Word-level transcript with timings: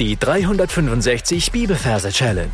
Die 0.00 0.16
365 0.16 1.52
Bibelverse 1.52 2.10
Challenge. 2.10 2.50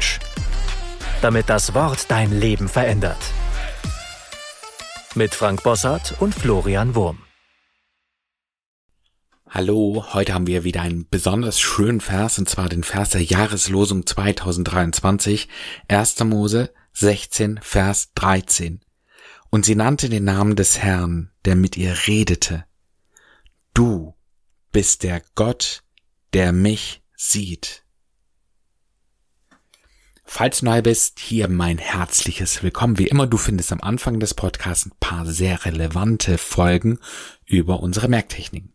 Damit 1.22 1.48
das 1.48 1.72
Wort 1.72 2.10
dein 2.10 2.38
Leben 2.38 2.68
verändert. 2.68 3.16
Mit 5.14 5.34
Frank 5.34 5.62
Bossart 5.62 6.20
und 6.20 6.34
Florian 6.34 6.94
Wurm. 6.94 7.22
Hallo, 9.48 10.04
heute 10.12 10.34
haben 10.34 10.46
wir 10.46 10.64
wieder 10.64 10.82
einen 10.82 11.08
besonders 11.08 11.58
schönen 11.58 12.02
Vers, 12.02 12.38
und 12.38 12.46
zwar 12.46 12.68
den 12.68 12.84
Vers 12.84 13.08
der 13.08 13.22
Jahreslosung 13.22 14.04
2023, 14.06 15.48
1. 15.88 16.22
Mose 16.24 16.74
16, 16.92 17.58
Vers 17.62 18.12
13. 18.16 18.80
Und 19.48 19.64
sie 19.64 19.76
nannte 19.76 20.10
den 20.10 20.24
Namen 20.24 20.56
des 20.56 20.78
Herrn, 20.80 21.30
der 21.46 21.56
mit 21.56 21.78
ihr 21.78 21.96
redete. 22.06 22.66
Du 23.72 24.14
bist 24.72 25.04
der 25.04 25.22
Gott, 25.34 25.82
der 26.34 26.52
mich 26.52 26.99
sieht. 27.20 27.84
Falls 30.24 30.60
du 30.60 30.64
neu 30.64 30.80
bist, 30.80 31.18
hier 31.20 31.48
mein 31.48 31.76
herzliches 31.76 32.62
Willkommen. 32.62 32.98
Wie 32.98 33.08
immer, 33.08 33.26
du 33.26 33.36
findest 33.36 33.72
am 33.72 33.82
Anfang 33.82 34.20
des 34.20 34.32
Podcasts 34.32 34.86
ein 34.86 34.92
paar 35.00 35.26
sehr 35.26 35.66
relevante 35.66 36.38
Folgen 36.38 36.98
über 37.44 37.80
unsere 37.80 38.08
Merktechniken. 38.08 38.72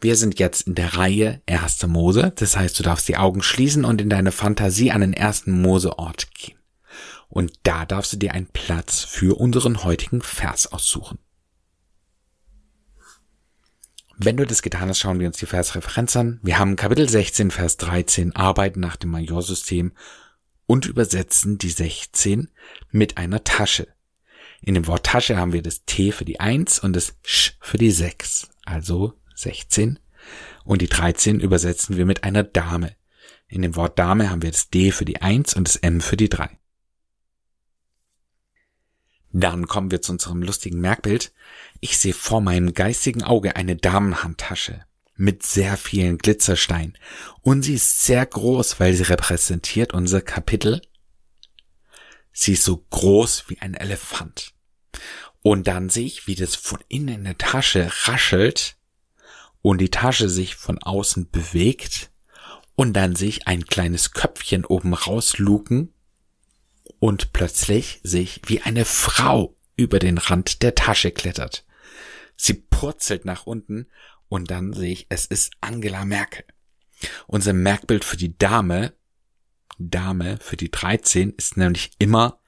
Wir 0.00 0.14
sind 0.14 0.38
jetzt 0.38 0.68
in 0.68 0.76
der 0.76 0.94
Reihe 0.94 1.42
Erste 1.46 1.88
Mose, 1.88 2.32
das 2.36 2.56
heißt, 2.56 2.78
du 2.78 2.84
darfst 2.84 3.08
die 3.08 3.16
Augen 3.16 3.42
schließen 3.42 3.84
und 3.84 4.00
in 4.00 4.10
deine 4.10 4.30
Fantasie 4.30 4.92
an 4.92 5.00
den 5.00 5.12
ersten 5.12 5.60
Moseort 5.60 6.32
gehen. 6.34 6.58
Und 7.28 7.52
da 7.64 7.84
darfst 7.84 8.12
du 8.12 8.16
dir 8.16 8.32
einen 8.32 8.46
Platz 8.46 9.02
für 9.02 9.36
unseren 9.40 9.82
heutigen 9.82 10.22
Vers 10.22 10.70
aussuchen. 10.70 11.18
Wenn 14.20 14.36
du 14.36 14.44
das 14.44 14.62
getan 14.62 14.88
hast, 14.88 14.98
schauen 14.98 15.20
wir 15.20 15.28
uns 15.28 15.36
die 15.36 15.46
Versreferenz 15.46 16.16
an. 16.16 16.40
Wir 16.42 16.58
haben 16.58 16.74
Kapitel 16.74 17.08
16, 17.08 17.52
Vers 17.52 17.76
13, 17.76 18.34
Arbeiten 18.34 18.80
nach 18.80 18.96
dem 18.96 19.10
Majorsystem 19.10 19.92
und 20.66 20.86
übersetzen 20.86 21.56
die 21.56 21.70
16 21.70 22.50
mit 22.90 23.16
einer 23.16 23.44
Tasche. 23.44 23.86
In 24.60 24.74
dem 24.74 24.88
Wort 24.88 25.06
Tasche 25.06 25.36
haben 25.36 25.52
wir 25.52 25.62
das 25.62 25.84
T 25.84 26.10
für 26.10 26.24
die 26.24 26.40
1 26.40 26.80
und 26.80 26.94
das 26.94 27.14
Sch 27.22 27.52
für 27.60 27.78
die 27.78 27.92
6, 27.92 28.48
also 28.64 29.14
16. 29.36 30.00
Und 30.64 30.82
die 30.82 30.88
13 30.88 31.38
übersetzen 31.38 31.96
wir 31.96 32.04
mit 32.04 32.24
einer 32.24 32.42
Dame. 32.42 32.96
In 33.46 33.62
dem 33.62 33.76
Wort 33.76 34.00
Dame 34.00 34.30
haben 34.30 34.42
wir 34.42 34.50
das 34.50 34.68
D 34.68 34.90
für 34.90 35.04
die 35.04 35.22
1 35.22 35.54
und 35.54 35.68
das 35.68 35.76
M 35.76 36.00
für 36.00 36.16
die 36.16 36.28
3. 36.28 36.50
Dann 39.32 39.66
kommen 39.66 39.90
wir 39.90 40.00
zu 40.00 40.12
unserem 40.12 40.42
lustigen 40.42 40.80
Merkbild. 40.80 41.32
Ich 41.80 41.98
sehe 41.98 42.14
vor 42.14 42.40
meinem 42.40 42.74
geistigen 42.74 43.22
Auge 43.22 43.56
eine 43.56 43.76
Damenhandtasche 43.76 44.84
mit 45.16 45.44
sehr 45.44 45.76
vielen 45.76 46.18
Glitzersteinen. 46.18 46.96
Und 47.42 47.62
sie 47.62 47.74
ist 47.74 48.04
sehr 48.04 48.24
groß, 48.24 48.80
weil 48.80 48.94
sie 48.94 49.02
repräsentiert 49.02 49.92
unser 49.92 50.20
Kapitel. 50.20 50.80
Sie 52.32 52.52
ist 52.52 52.64
so 52.64 52.84
groß 52.90 53.44
wie 53.48 53.60
ein 53.60 53.74
Elefant. 53.74 54.54
Und 55.42 55.66
dann 55.66 55.90
sehe 55.90 56.06
ich, 56.06 56.26
wie 56.26 56.34
das 56.34 56.54
von 56.54 56.78
innen 56.88 57.08
in 57.08 57.24
der 57.24 57.38
Tasche 57.38 57.90
raschelt 58.04 58.76
und 59.60 59.78
die 59.78 59.90
Tasche 59.90 60.28
sich 60.28 60.56
von 60.56 60.78
außen 60.78 61.30
bewegt. 61.30 62.10
Und 62.76 62.92
dann 62.94 63.16
sehe 63.16 63.28
ich 63.28 63.46
ein 63.48 63.64
kleines 63.64 64.12
Köpfchen 64.12 64.64
oben 64.64 64.94
rausluken 64.94 65.92
und 66.98 67.32
plötzlich 67.32 68.00
sich 68.02 68.40
wie 68.46 68.62
eine 68.62 68.84
Frau 68.84 69.56
über 69.76 69.98
den 69.98 70.18
Rand 70.18 70.62
der 70.62 70.74
Tasche 70.74 71.10
klettert. 71.12 71.64
Sie 72.36 72.54
purzelt 72.54 73.24
nach 73.24 73.46
unten 73.46 73.86
und 74.28 74.50
dann 74.50 74.72
sehe 74.72 74.92
ich, 74.92 75.06
es 75.08 75.26
ist 75.26 75.52
Angela 75.60 76.04
Merkel. 76.04 76.44
Unser 77.26 77.52
Merkbild 77.52 78.04
für 78.04 78.16
die 78.16 78.36
Dame, 78.36 78.92
Dame 79.78 80.38
für 80.40 80.56
die 80.56 80.70
13 80.70 81.34
ist 81.36 81.56
nämlich 81.56 81.92
immer 81.98 82.40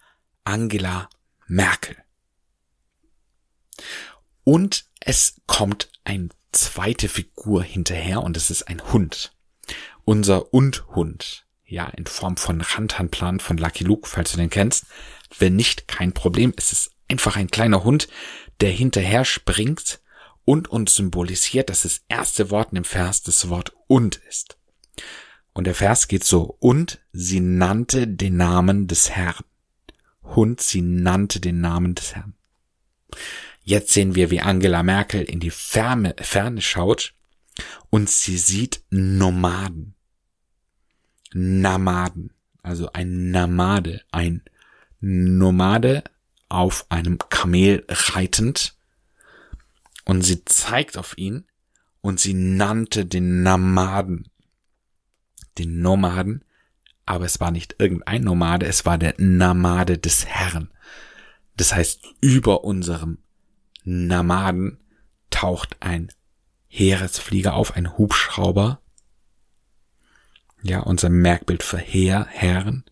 Angela 0.44 1.08
Merkel. 1.46 1.96
Und 4.44 4.86
es 5.00 5.40
kommt 5.46 5.90
eine 6.04 6.28
zweite 6.52 7.08
Figur 7.08 7.62
hinterher 7.62 8.22
und 8.22 8.36
es 8.36 8.50
ist 8.50 8.64
ein 8.64 8.82
Hund. 8.92 9.32
Unser 10.04 10.52
Und-Hund 10.52 11.46
ja, 11.70 11.86
in 11.86 12.06
Form 12.06 12.36
von 12.36 12.60
Rantanplan 12.60 13.40
von 13.40 13.56
Lucky 13.56 13.84
Luke, 13.84 14.08
falls 14.08 14.32
du 14.32 14.38
den 14.38 14.50
kennst. 14.50 14.86
Wenn 15.38 15.56
nicht, 15.56 15.88
kein 15.88 16.12
Problem. 16.12 16.52
Es 16.56 16.72
ist 16.72 16.90
einfach 17.08 17.36
ein 17.36 17.50
kleiner 17.50 17.84
Hund, 17.84 18.08
der 18.60 18.70
hinterher 18.70 19.24
springt 19.24 20.00
und 20.44 20.68
uns 20.68 20.96
symbolisiert, 20.96 21.70
dass 21.70 21.82
das 21.82 22.02
erste 22.08 22.50
Wort 22.50 22.72
in 22.72 22.76
dem 22.76 22.84
Vers 22.84 23.22
das 23.22 23.48
Wort 23.48 23.72
und 23.86 24.16
ist. 24.28 24.58
Und 25.52 25.64
der 25.64 25.74
Vers 25.74 26.08
geht 26.08 26.24
so, 26.24 26.56
und 26.58 27.00
sie 27.12 27.40
nannte 27.40 28.06
den 28.08 28.36
Namen 28.36 28.88
des 28.88 29.10
Herrn. 29.10 29.44
Hund, 30.22 30.60
sie 30.60 30.82
nannte 30.82 31.40
den 31.40 31.60
Namen 31.60 31.94
des 31.94 32.14
Herrn. 32.14 32.34
Jetzt 33.62 33.92
sehen 33.92 34.14
wir, 34.14 34.30
wie 34.30 34.40
Angela 34.40 34.82
Merkel 34.82 35.22
in 35.22 35.38
die 35.40 35.50
Ferne, 35.50 36.14
Ferne 36.20 36.62
schaut 36.62 37.14
und 37.90 38.08
sie 38.08 38.38
sieht 38.38 38.82
Nomaden. 38.90 39.94
Namaden, 41.32 42.32
also 42.62 42.92
ein 42.92 43.30
Namade, 43.30 44.02
ein 44.10 44.42
Nomade 45.00 46.04
auf 46.48 46.86
einem 46.90 47.18
Kamel 47.18 47.84
reitend. 47.88 48.74
Und 50.04 50.22
sie 50.22 50.44
zeigt 50.44 50.98
auf 50.98 51.16
ihn 51.16 51.44
und 52.00 52.20
sie 52.20 52.34
nannte 52.34 53.06
den 53.06 53.42
Namaden, 53.42 54.28
den 55.58 55.80
Nomaden, 55.80 56.44
aber 57.06 57.24
es 57.24 57.40
war 57.40 57.50
nicht 57.50 57.76
irgendein 57.78 58.24
Nomade, 58.24 58.66
es 58.66 58.86
war 58.86 58.98
der 58.98 59.14
Namade 59.18 59.98
des 59.98 60.26
Herrn. 60.26 60.70
Das 61.56 61.74
heißt, 61.74 62.04
über 62.20 62.64
unserem 62.64 63.18
Namaden 63.84 64.78
taucht 65.30 65.76
ein 65.80 66.12
Heeresflieger 66.68 67.54
auf, 67.54 67.76
ein 67.76 67.98
Hubschrauber, 67.98 68.80
ja, 70.62 70.80
unser 70.80 71.08
Merkbild 71.08 71.62
für 71.62 71.78
Heer, 71.78 72.26
Herren, 72.30 72.84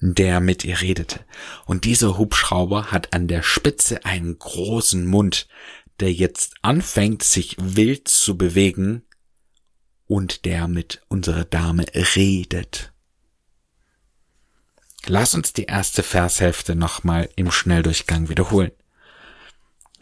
der 0.00 0.40
mit 0.40 0.64
ihr 0.64 0.80
redete. 0.80 1.20
Und 1.64 1.84
dieser 1.84 2.18
Hubschrauber 2.18 2.90
hat 2.90 3.14
an 3.14 3.28
der 3.28 3.42
Spitze 3.42 4.04
einen 4.04 4.38
großen 4.38 5.06
Mund, 5.06 5.48
der 6.00 6.12
jetzt 6.12 6.54
anfängt, 6.62 7.22
sich 7.22 7.56
wild 7.58 8.08
zu 8.08 8.36
bewegen 8.36 9.02
und 10.06 10.44
der 10.44 10.66
mit 10.66 11.02
unserer 11.08 11.44
Dame 11.44 11.86
redet. 11.94 12.92
Lass 15.06 15.34
uns 15.34 15.52
die 15.52 15.64
erste 15.64 16.02
Vershälfte 16.02 16.74
nochmal 16.74 17.28
im 17.36 17.50
Schnelldurchgang 17.50 18.28
wiederholen. 18.28 18.72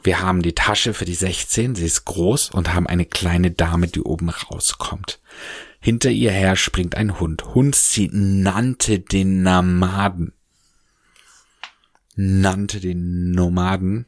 Wir 0.03 0.21
haben 0.21 0.43
die 0.43 0.55
Tasche 0.55 0.95
für 0.95 1.05
die 1.05 1.15
16, 1.15 1.75
sie 1.75 1.85
ist 1.85 2.07
groß 2.07 2.51
und 2.51 2.73
haben 2.73 2.87
eine 2.87 3.05
kleine 3.05 3.51
Dame, 3.51 3.87
die 3.87 4.01
oben 4.01 4.31
rauskommt. 4.31 5.21
Hinter 5.81 6.11
ihr 6.11 6.31
her 6.31 6.57
springt 6.57 6.95
ein 6.95 7.19
Hund. 7.19 7.55
Hund, 7.55 7.75
sie 7.75 8.11
nannte 8.13 9.01
den 9.01 9.43
Nomaden. 9.43 10.35
Nannte 12.17 12.81
den 12.81 13.31
Nomaden 13.31 14.05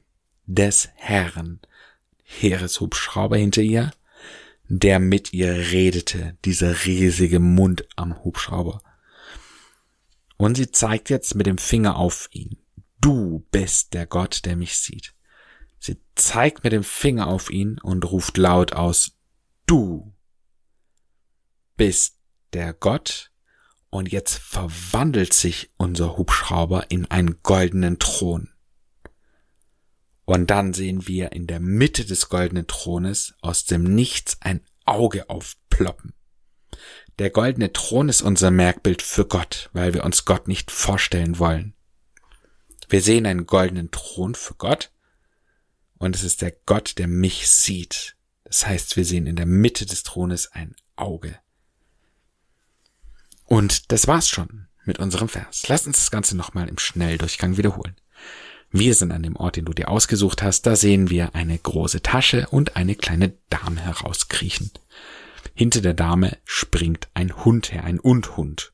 des 0.47 0.91
Herrn. 0.97 1.61
Heereshubschrauber 2.25 3.39
hinter 3.39 3.63
ihr, 3.63 3.91
der 4.69 4.99
mit 4.99 5.33
ihr 5.33 5.55
redete, 5.73 6.37
dieser 6.45 6.85
riesige 6.85 7.41
Mund 7.41 7.87
am 7.97 8.23
Hubschrauber. 8.23 8.83
Und 10.37 10.57
sie 10.57 10.71
zeigt 10.71 11.09
jetzt 11.09 11.35
mit 11.35 11.47
dem 11.47 11.59
Finger 11.59 11.97
auf 11.97 12.29
ihn. 12.33 12.59
Du 13.01 13.47
bist 13.51 13.95
der 13.95 14.07
Gott, 14.07 14.45
der 14.45 14.57
mich 14.57 14.77
sieht. 14.77 15.15
Sie 15.79 15.99
zeigt 16.15 16.65
mit 16.65 16.73
dem 16.73 16.85
Finger 16.85 17.27
auf 17.29 17.51
ihn 17.51 17.79
und 17.83 18.11
ruft 18.11 18.37
laut 18.37 18.73
aus, 18.73 19.13
du 19.67 20.12
bist 21.77 22.17
der 22.53 22.73
Gott 22.73 23.31
und 23.91 24.11
jetzt 24.11 24.39
verwandelt 24.39 25.33
sich 25.33 25.71
unser 25.77 26.17
Hubschrauber 26.17 26.91
in 26.91 27.11
einen 27.11 27.43
goldenen 27.43 27.99
Thron. 27.99 28.49
Und 30.25 30.51
dann 30.51 30.73
sehen 30.73 31.07
wir 31.07 31.33
in 31.33 31.47
der 31.47 31.61
Mitte 31.61 32.05
des 32.05 32.29
goldenen 32.29 32.67
Thrones 32.67 33.35
aus 33.41 33.65
dem 33.65 33.83
Nichts 33.83 34.39
ein 34.41 34.65
Auge 34.85 35.29
aufploppen. 35.29 36.15
Der 37.19 37.31
goldene 37.31 37.73
Thron 37.73 38.09
ist 38.09 38.23
unser 38.23 38.51
Merkbild 38.51 39.03
für 39.03 39.27
Gott, 39.27 39.69
weil 39.73 39.93
wir 39.95 40.05
uns 40.05 40.25
Gott 40.25 40.49
nicht 40.49 40.71
vorstellen 40.71 41.39
wollen. 41.39 41.75
Wir 42.89 43.03
sehen 43.03 43.27
einen 43.27 43.47
goldenen 43.47 43.91
Thron 43.91 44.35
für 44.35 44.55
Gott 44.55 44.91
und 45.99 46.17
es 46.17 46.25
ist 46.25 46.43
der 46.43 46.53
Gott, 46.67 46.99
der 46.99 47.09
mich 47.09 47.49
sieht. 47.49 48.17
Das 48.45 48.67
heißt, 48.67 48.97
wir 48.97 49.05
sehen 49.05 49.27
in 49.27 49.37
der 49.37 49.47
Mitte 49.47 49.87
des 49.87 50.03
Thrones 50.03 50.51
ein 50.53 50.75
Auge. 50.97 51.39
Und 53.47 53.93
das 53.93 54.07
war's 54.07 54.29
schon 54.29 54.69
mit 54.85 54.99
unserem 54.99 55.29
Vers. 55.29 55.69
Lass 55.69 55.87
uns 55.87 55.99
das 55.99 56.11
Ganze 56.11 56.37
nochmal 56.37 56.69
im 56.69 56.79
Schnelldurchgang 56.79 57.57
wiederholen. 57.57 57.97
Wir 58.71 58.95
sind 58.95 59.13
an 59.13 59.23
dem 59.23 59.37
Ort, 59.37 59.57
den 59.57 59.67
du 59.67 59.75
dir 59.75 59.89
ausgesucht 59.89 60.43
hast. 60.43 60.63
Da 60.63 60.77
sehen 60.77 61.11
wir 61.11 61.35
eine 61.35 61.59
große 61.59 62.01
Tasche 62.01 62.49
und 62.49 62.77
eine 62.77 62.95
kleine 62.95 63.35
Dame 63.51 63.81
herauskriechen. 63.81 64.71
Hinter 65.55 65.83
der 65.83 65.95
Dame 65.95 66.39
springt 66.45 67.09
ein 67.13 67.45
Hund 67.45 67.73
her, 67.73 67.85
ein 67.85 68.01
Unthund. 68.01 68.73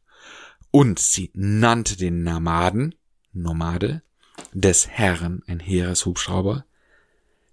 Und 0.70 1.00
sie 1.00 1.30
nannte 1.34 1.96
den 1.96 2.22
Nomaden, 2.22 2.94
Nomade, 3.32 4.02
des 4.52 4.86
Herrn, 4.88 5.42
ein 5.46 5.58
Heereshubschrauber, 5.58 6.64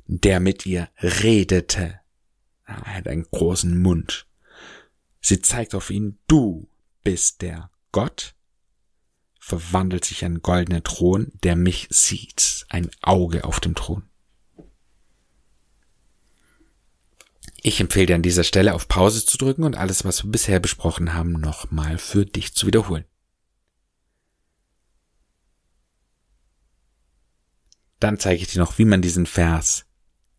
der 0.06 0.40
mit 0.40 0.66
ihr 0.66 0.90
redete. 1.02 2.00
Er 2.66 2.98
hat 2.98 3.08
einen 3.08 3.24
großen 3.30 3.82
Mund. 3.82 4.28
Sie 5.22 5.42
zeigt 5.42 5.74
auf 5.74 5.90
ihn, 5.90 6.20
du 6.28 6.68
bist 7.06 7.42
der 7.42 7.70
Gott, 7.94 8.36
verwandelt 9.40 10.04
sich 10.04 10.26
ein 10.26 10.42
goldener 10.42 10.84
Thron, 10.84 11.32
der 11.44 11.56
mich 11.56 11.88
sieht, 11.90 12.66
ein 12.68 12.92
Auge 13.02 13.46
auf 13.46 13.62
dem 13.62 13.76
Thron. 13.76 14.04
Ich 17.62 17.80
empfehle 17.80 18.08
dir 18.08 18.16
an 18.16 18.22
dieser 18.22 18.44
Stelle 18.44 18.74
auf 18.74 18.88
Pause 18.88 19.26
zu 19.26 19.38
drücken 19.38 19.64
und 19.64 19.78
alles, 19.78 20.04
was 20.04 20.24
wir 20.24 20.32
bisher 20.32 20.60
besprochen 20.60 21.14
haben, 21.14 21.32
nochmal 21.32 21.98
für 21.98 22.26
dich 22.26 22.54
zu 22.54 22.68
wiederholen. 22.68 23.06
Dann 28.00 28.20
zeige 28.20 28.42
ich 28.42 28.50
dir 28.50 28.60
noch, 28.60 28.78
wie 28.78 28.86
man 28.86 29.02
diesen 29.02 29.26
Vers 29.26 29.86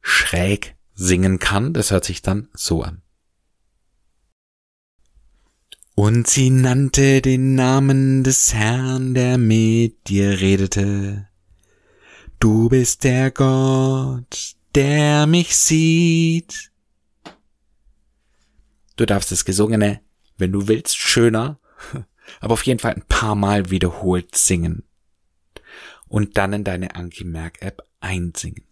schräg 0.02 0.76
singen 0.94 1.38
kann. 1.38 1.72
Das 1.72 1.90
hört 1.90 2.04
sich 2.04 2.22
dann 2.22 2.48
so 2.54 2.82
an. 2.82 3.02
Und 5.98 6.28
sie 6.28 6.50
nannte 6.50 7.22
den 7.22 7.54
Namen 7.54 8.22
des 8.22 8.52
Herrn, 8.52 9.14
der 9.14 9.38
mit 9.38 10.08
dir 10.08 10.43
redete. 10.43 11.26
Du 12.38 12.69
bist 12.69 13.02
der 13.02 13.31
Gott, 13.31 14.56
der 14.75 15.26
mich 15.26 15.56
sieht. 15.56 16.70
Du 18.96 19.06
darfst 19.06 19.32
das 19.32 19.46
Gesungene, 19.46 20.02
wenn 20.37 20.52
du 20.52 20.69
willst, 20.69 20.98
schöner, 20.98 21.58
aber 22.40 22.52
auf 22.52 22.66
jeden 22.66 22.78
Fall 22.78 22.92
ein 22.92 23.06
paar 23.08 23.34
Mal 23.34 23.70
wiederholt 23.70 24.37
singen. 24.37 24.82
Und 26.08 26.37
dann 26.37 26.52
in 26.52 26.64
deine 26.64 26.94
Anki 26.94 27.25
Merk 27.25 27.62
App 27.62 27.82
einsingen. 28.00 28.66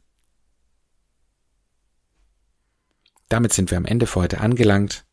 Damit 3.30 3.54
sind 3.54 3.70
wir 3.70 3.78
am 3.78 3.86
Ende 3.86 4.06
für 4.06 4.20
heute 4.20 4.40
angelangt. 4.42 5.06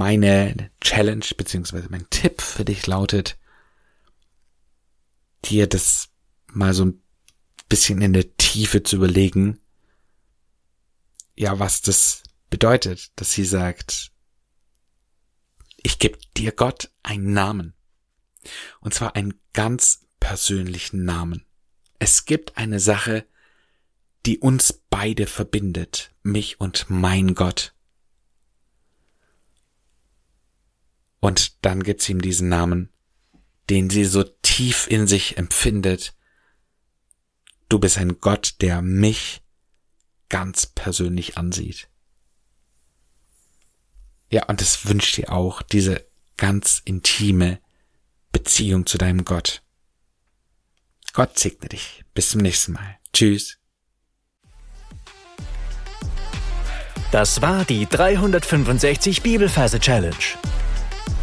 Meine 0.00 0.70
Challenge 0.80 1.26
beziehungsweise 1.36 1.88
mein 1.90 2.08
Tipp 2.08 2.40
für 2.40 2.64
dich 2.64 2.86
lautet, 2.86 3.38
dir 5.44 5.66
das 5.66 6.08
mal 6.46 6.72
so 6.72 6.86
ein 6.86 7.02
bisschen 7.68 8.00
in 8.00 8.14
der 8.14 8.34
Tiefe 8.38 8.82
zu 8.82 8.96
überlegen, 8.96 9.60
ja, 11.36 11.58
was 11.58 11.82
das 11.82 12.22
bedeutet, 12.48 13.12
dass 13.16 13.32
sie 13.32 13.44
sagt, 13.44 14.10
ich 15.76 15.98
gebe 15.98 16.16
dir 16.34 16.52
Gott 16.52 16.90
einen 17.02 17.34
Namen. 17.34 17.74
Und 18.80 18.94
zwar 18.94 19.16
einen 19.16 19.38
ganz 19.52 20.06
persönlichen 20.18 21.04
Namen. 21.04 21.44
Es 21.98 22.24
gibt 22.24 22.56
eine 22.56 22.80
Sache, 22.80 23.26
die 24.24 24.38
uns 24.38 24.82
beide 24.88 25.26
verbindet, 25.26 26.14
mich 26.22 26.58
und 26.58 26.86
mein 26.88 27.34
Gott. 27.34 27.74
Und 31.20 31.64
dann 31.64 31.82
gibt's 31.82 32.08
ihm 32.08 32.20
diesen 32.20 32.48
Namen, 32.48 32.90
den 33.68 33.90
sie 33.90 34.04
so 34.04 34.24
tief 34.24 34.86
in 34.88 35.06
sich 35.06 35.36
empfindet. 35.36 36.14
Du 37.68 37.78
bist 37.78 37.98
ein 37.98 38.18
Gott, 38.20 38.56
der 38.60 38.82
mich 38.82 39.42
ganz 40.28 40.66
persönlich 40.66 41.36
ansieht. 41.36 41.88
Ja, 44.30 44.46
und 44.46 44.62
es 44.62 44.86
wünscht 44.86 45.16
dir 45.16 45.32
auch 45.32 45.62
diese 45.62 46.04
ganz 46.36 46.80
intime 46.84 47.60
Beziehung 48.32 48.86
zu 48.86 48.96
deinem 48.96 49.24
Gott. 49.24 49.62
Gott 51.12 51.38
segne 51.38 51.68
dich. 51.68 52.04
Bis 52.14 52.30
zum 52.30 52.40
nächsten 52.40 52.72
Mal. 52.72 52.98
Tschüss. 53.12 53.58
Das 57.10 57.42
war 57.42 57.64
die 57.64 57.86
365 57.86 59.22
Bibelferse 59.22 59.80
Challenge. 59.80 60.14